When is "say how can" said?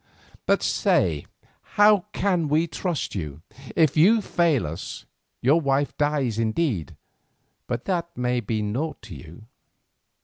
0.63-2.47